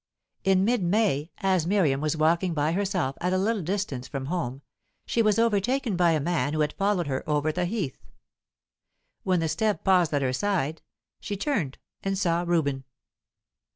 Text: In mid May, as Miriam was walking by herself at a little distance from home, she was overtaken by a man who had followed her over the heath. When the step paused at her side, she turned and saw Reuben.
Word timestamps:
In 0.43 0.65
mid 0.65 0.81
May, 0.81 1.29
as 1.41 1.67
Miriam 1.67 2.01
was 2.01 2.17
walking 2.17 2.55
by 2.55 2.71
herself 2.71 3.15
at 3.21 3.33
a 3.33 3.37
little 3.37 3.61
distance 3.61 4.07
from 4.07 4.25
home, 4.25 4.63
she 5.05 5.21
was 5.21 5.37
overtaken 5.37 5.95
by 5.95 6.13
a 6.13 6.19
man 6.19 6.53
who 6.53 6.61
had 6.61 6.73
followed 6.73 7.05
her 7.05 7.23
over 7.29 7.51
the 7.51 7.65
heath. 7.65 7.99
When 9.21 9.41
the 9.41 9.47
step 9.47 9.83
paused 9.83 10.11
at 10.11 10.23
her 10.23 10.33
side, 10.33 10.81
she 11.19 11.37
turned 11.37 11.77
and 12.01 12.17
saw 12.17 12.43
Reuben. 12.47 12.83